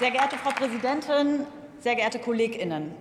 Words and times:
Sehr 0.00 0.12
geehrte 0.12 0.38
Frau 0.38 0.48
Präsidentin, 0.52 1.44
sehr 1.80 1.94
geehrte 1.94 2.20
KollegInnen! 2.20 2.94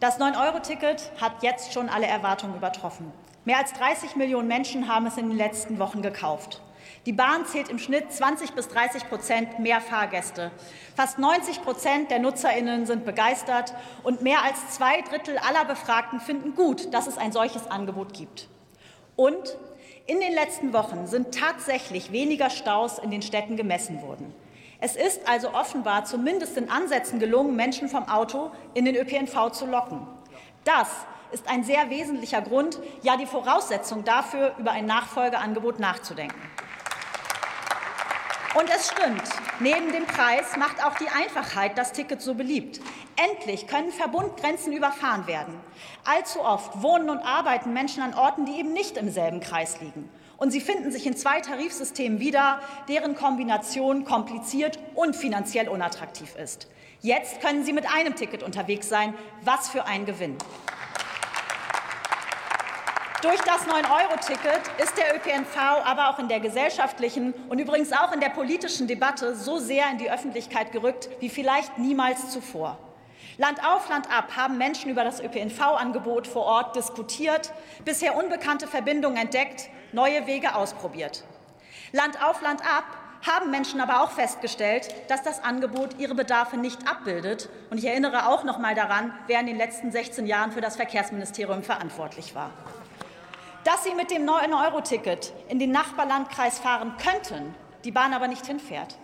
Das 0.00 0.18
9-Euro-Ticket 0.18 1.12
hat 1.20 1.42
jetzt 1.42 1.74
schon 1.74 1.90
alle 1.90 2.06
Erwartungen 2.06 2.56
übertroffen. 2.56 3.12
Mehr 3.44 3.58
als 3.58 3.74
30 3.74 4.16
Millionen 4.16 4.48
Menschen 4.48 4.88
haben 4.88 5.04
es 5.04 5.18
in 5.18 5.28
den 5.28 5.36
letzten 5.36 5.78
Wochen 5.78 6.00
gekauft. 6.00 6.62
Die 7.04 7.12
Bahn 7.12 7.44
zählt 7.44 7.68
im 7.68 7.78
Schnitt 7.78 8.10
20 8.10 8.52
bis 8.52 8.68
30 8.68 9.10
Prozent 9.10 9.58
mehr 9.58 9.82
Fahrgäste. 9.82 10.50
Fast 10.96 11.18
90 11.18 11.60
Prozent 11.60 12.10
der 12.10 12.18
NutzerInnen 12.18 12.86
sind 12.86 13.04
begeistert 13.04 13.74
und 14.02 14.22
mehr 14.22 14.42
als 14.42 14.70
zwei 14.70 15.02
Drittel 15.02 15.36
aller 15.36 15.66
Befragten 15.66 16.18
finden 16.18 16.54
gut, 16.54 16.94
dass 16.94 17.08
es 17.08 17.18
ein 17.18 17.32
solches 17.32 17.70
Angebot 17.70 18.14
gibt. 18.14 18.48
Und 19.16 19.58
in 20.06 20.18
den 20.18 20.32
letzten 20.32 20.72
Wochen 20.72 21.08
sind 21.08 21.38
tatsächlich 21.38 22.10
weniger 22.10 22.48
Staus 22.48 22.98
in 22.98 23.10
den 23.10 23.20
Städten 23.20 23.58
gemessen 23.58 24.00
worden. 24.00 24.32
Es 24.80 24.94
ist 24.94 25.26
also 25.28 25.52
offenbar 25.54 26.04
zumindest 26.04 26.56
in 26.56 26.70
Ansätzen 26.70 27.18
gelungen, 27.18 27.56
Menschen 27.56 27.88
vom 27.88 28.08
Auto 28.08 28.52
in 28.74 28.84
den 28.84 28.94
ÖPNV 28.94 29.50
zu 29.50 29.66
locken. 29.66 30.06
Das 30.64 30.88
ist 31.32 31.48
ein 31.48 31.64
sehr 31.64 31.90
wesentlicher 31.90 32.42
Grund, 32.42 32.78
ja 33.02 33.16
die 33.16 33.26
Voraussetzung 33.26 34.04
dafür, 34.04 34.54
über 34.58 34.70
ein 34.70 34.86
Nachfolgeangebot 34.86 35.80
nachzudenken. 35.80 36.40
Und 38.54 38.70
es 38.74 38.90
stimmt, 38.90 39.22
neben 39.60 39.92
dem 39.92 40.06
Preis 40.06 40.56
macht 40.56 40.84
auch 40.84 40.96
die 40.96 41.08
Einfachheit 41.08 41.76
das 41.76 41.92
Ticket 41.92 42.22
so 42.22 42.34
beliebt. 42.34 42.80
Endlich 43.16 43.66
können 43.66 43.92
Verbundgrenzen 43.92 44.72
überfahren 44.72 45.26
werden. 45.26 45.54
Allzu 46.04 46.40
oft 46.40 46.82
wohnen 46.82 47.10
und 47.10 47.18
arbeiten 47.18 47.74
Menschen 47.74 48.02
an 48.02 48.14
Orten, 48.14 48.46
die 48.46 48.58
eben 48.58 48.72
nicht 48.72 48.96
im 48.96 49.10
selben 49.10 49.40
Kreis 49.40 49.80
liegen. 49.80 50.08
Und 50.38 50.50
sie 50.50 50.60
finden 50.60 50.90
sich 50.90 51.06
in 51.06 51.16
zwei 51.16 51.40
Tarifsystemen 51.40 52.20
wieder, 52.20 52.60
deren 52.88 53.14
Kombination 53.16 54.04
kompliziert 54.04 54.78
und 54.94 55.14
finanziell 55.14 55.68
unattraktiv 55.68 56.34
ist. 56.36 56.68
Jetzt 57.00 57.40
können 57.40 57.64
sie 57.64 57.72
mit 57.72 57.92
einem 57.92 58.16
Ticket 58.16 58.42
unterwegs 58.42 58.88
sein. 58.88 59.14
Was 59.42 59.68
für 59.68 59.84
ein 59.84 60.06
Gewinn! 60.06 60.38
Durch 63.20 63.40
das 63.40 63.66
9-Euro-Ticket 63.66 64.60
ist 64.80 64.96
der 64.96 65.16
ÖPNV 65.16 65.56
aber 65.84 66.10
auch 66.10 66.20
in 66.20 66.28
der 66.28 66.38
gesellschaftlichen 66.38 67.34
und 67.48 67.58
übrigens 67.58 67.92
auch 67.92 68.12
in 68.12 68.20
der 68.20 68.28
politischen 68.28 68.86
Debatte 68.86 69.34
so 69.34 69.58
sehr 69.58 69.90
in 69.90 69.98
die 69.98 70.08
Öffentlichkeit 70.08 70.70
gerückt 70.70 71.08
wie 71.18 71.28
vielleicht 71.28 71.78
niemals 71.78 72.30
zuvor. 72.30 72.78
Land 73.36 73.58
auf, 73.66 73.88
Land 73.88 74.08
ab 74.08 74.36
haben 74.36 74.56
Menschen 74.56 74.88
über 74.88 75.02
das 75.02 75.20
ÖPNV-Angebot 75.20 76.28
vor 76.28 76.44
Ort 76.44 76.76
diskutiert, 76.76 77.52
bisher 77.84 78.16
unbekannte 78.16 78.68
Verbindungen 78.68 79.16
entdeckt, 79.16 79.68
neue 79.90 80.28
Wege 80.28 80.54
ausprobiert. 80.54 81.24
Land 81.90 82.22
auf, 82.22 82.40
Land 82.40 82.62
ab 82.62 82.84
haben 83.26 83.50
Menschen 83.50 83.80
aber 83.80 84.04
auch 84.04 84.12
festgestellt, 84.12 84.94
dass 85.08 85.24
das 85.24 85.42
Angebot 85.42 85.98
ihre 85.98 86.14
Bedarfe 86.14 86.56
nicht 86.56 86.88
abbildet. 86.88 87.48
Und 87.70 87.78
ich 87.78 87.86
erinnere 87.86 88.28
auch 88.28 88.44
noch 88.44 88.58
mal 88.58 88.76
daran, 88.76 89.12
wer 89.26 89.40
in 89.40 89.46
den 89.46 89.56
letzten 89.56 89.90
16 89.90 90.24
Jahren 90.28 90.52
für 90.52 90.60
das 90.60 90.76
Verkehrsministerium 90.76 91.64
verantwortlich 91.64 92.36
war. 92.36 92.52
Dass 93.68 93.84
sie 93.84 93.94
mit 93.94 94.10
dem 94.10 94.26
9-Euro-Ticket 94.26 95.34
in 95.50 95.58
den 95.58 95.72
Nachbarlandkreis 95.72 96.58
fahren 96.58 96.94
könnten, 96.96 97.54
die 97.84 97.90
Bahn 97.90 98.14
aber 98.14 98.26
nicht 98.26 98.46
hinfährt. 98.46 98.96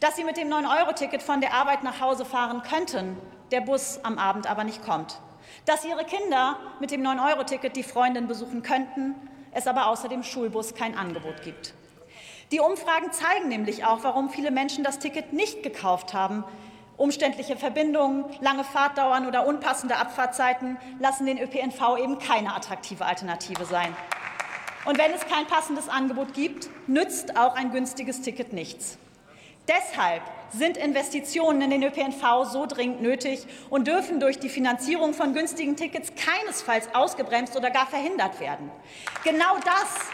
Dass 0.00 0.14
sie 0.14 0.24
mit 0.24 0.36
dem 0.36 0.48
9-Euro-Ticket 0.48 1.22
von 1.22 1.40
der 1.40 1.54
Arbeit 1.54 1.82
nach 1.84 2.02
Hause 2.02 2.26
fahren 2.26 2.60
könnten, 2.60 3.16
der 3.50 3.62
Bus 3.62 3.98
am 4.02 4.18
Abend 4.18 4.46
aber 4.46 4.62
nicht 4.64 4.84
kommt. 4.84 5.18
Dass 5.64 5.86
ihre 5.86 6.04
Kinder 6.04 6.58
mit 6.80 6.90
dem 6.90 7.00
9-Euro-Ticket 7.00 7.74
die 7.76 7.82
Freundin 7.82 8.28
besuchen 8.28 8.62
könnten, 8.62 9.14
es 9.52 9.66
aber 9.66 9.86
außer 9.86 10.10
dem 10.10 10.22
Schulbus 10.22 10.74
kein 10.74 10.98
Angebot 10.98 11.40
gibt. 11.40 11.72
Die 12.52 12.60
Umfragen 12.60 13.12
zeigen 13.12 13.48
nämlich 13.48 13.86
auch, 13.86 14.00
warum 14.02 14.28
viele 14.28 14.50
Menschen 14.50 14.84
das 14.84 14.98
Ticket 14.98 15.32
nicht 15.32 15.62
gekauft 15.62 16.12
haben. 16.12 16.44
Umständliche 17.00 17.56
Verbindungen, 17.56 18.26
lange 18.42 18.62
Fahrtdauern 18.62 19.26
oder 19.26 19.46
unpassende 19.46 19.96
Abfahrtzeiten 19.96 20.76
lassen 20.98 21.24
den 21.24 21.38
ÖPNV 21.38 21.96
eben 21.98 22.18
keine 22.18 22.54
attraktive 22.54 23.06
Alternative 23.06 23.64
sein. 23.64 23.96
Und 24.84 24.98
wenn 24.98 25.10
es 25.12 25.26
kein 25.26 25.46
passendes 25.46 25.88
Angebot 25.88 26.34
gibt, 26.34 26.68
nützt 26.86 27.38
auch 27.38 27.56
ein 27.56 27.72
günstiges 27.72 28.20
Ticket 28.20 28.52
nichts. 28.52 28.98
Deshalb 29.66 30.20
sind 30.50 30.76
Investitionen 30.76 31.62
in 31.62 31.70
den 31.70 31.82
ÖPNV 31.84 32.44
so 32.52 32.66
dringend 32.66 33.00
nötig 33.00 33.46
und 33.70 33.88
dürfen 33.88 34.20
durch 34.20 34.38
die 34.38 34.50
Finanzierung 34.50 35.14
von 35.14 35.32
günstigen 35.32 35.76
Tickets 35.76 36.12
keinesfalls 36.16 36.94
ausgebremst 36.94 37.56
oder 37.56 37.70
gar 37.70 37.86
verhindert 37.86 38.40
werden. 38.40 38.70
Genau 39.24 39.56
das 39.64 40.10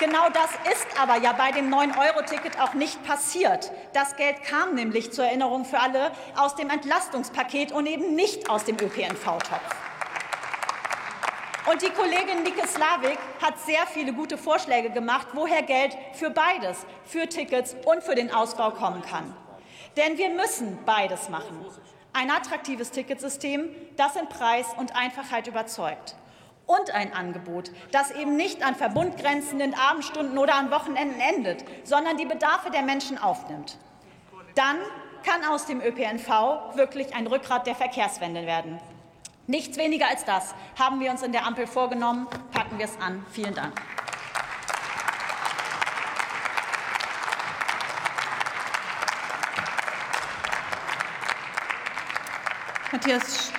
Genau 0.00 0.28
das 0.28 0.50
ist 0.72 0.86
aber 1.00 1.16
ja 1.16 1.32
bei 1.32 1.50
dem 1.50 1.74
9-Euro-Ticket 1.74 2.60
auch 2.60 2.74
nicht 2.74 3.02
passiert. 3.02 3.72
Das 3.94 4.14
Geld 4.14 4.44
kam 4.44 4.76
nämlich 4.76 5.12
zur 5.12 5.24
Erinnerung 5.24 5.64
für 5.64 5.80
alle 5.80 6.12
aus 6.36 6.54
dem 6.54 6.70
Entlastungspaket 6.70 7.72
und 7.72 7.86
eben 7.86 8.14
nicht 8.14 8.48
aus 8.48 8.64
dem 8.64 8.76
ÖPNV-Topf. 8.76 9.76
Und 11.70 11.82
die 11.82 11.90
Kollegin 11.90 12.44
Nike 12.44 12.66
Slavik 12.68 13.18
hat 13.42 13.58
sehr 13.58 13.86
viele 13.88 14.12
gute 14.12 14.38
Vorschläge 14.38 14.90
gemacht, 14.90 15.28
woher 15.32 15.62
Geld 15.62 15.96
für 16.12 16.30
beides, 16.30 16.86
für 17.04 17.28
Tickets 17.28 17.74
und 17.84 18.04
für 18.04 18.14
den 18.14 18.32
Ausbau 18.32 18.70
kommen 18.70 19.02
kann. 19.02 19.34
Denn 19.96 20.16
wir 20.16 20.30
müssen 20.30 20.78
beides 20.86 21.28
machen. 21.28 21.66
Ein 22.12 22.30
attraktives 22.30 22.92
Ticketsystem, 22.92 23.68
das 23.96 24.14
in 24.14 24.28
Preis 24.28 24.66
und 24.76 24.94
Einfachheit 24.94 25.48
überzeugt 25.48 26.14
und 26.68 26.94
ein 26.94 27.12
Angebot, 27.12 27.72
das 27.90 28.12
eben 28.12 28.36
nicht 28.36 28.62
an 28.62 28.76
Verbundgrenzen 28.76 29.58
in 29.58 29.74
Abendstunden 29.74 30.38
oder 30.38 30.54
an 30.54 30.70
Wochenenden 30.70 31.18
endet, 31.18 31.64
sondern 31.82 32.16
die 32.16 32.26
Bedarfe 32.26 32.70
der 32.70 32.82
Menschen 32.82 33.18
aufnimmt. 33.18 33.78
Dann 34.54 34.76
kann 35.24 35.44
aus 35.44 35.66
dem 35.66 35.80
ÖPNV 35.80 36.76
wirklich 36.76 37.16
ein 37.16 37.26
Rückgrat 37.26 37.66
der 37.66 37.74
Verkehrswende 37.74 38.46
werden. 38.46 38.78
Nichts 39.46 39.78
weniger 39.78 40.08
als 40.08 40.26
das 40.26 40.54
haben 40.78 41.00
wir 41.00 41.10
uns 41.10 41.22
in 41.22 41.32
der 41.32 41.46
Ampel 41.46 41.66
vorgenommen. 41.66 42.28
Packen 42.52 42.78
wir 42.78 42.84
es 42.84 43.00
an. 43.00 43.24
Vielen 43.32 43.54
Dank. 43.54 43.72
Matthias 52.92 53.52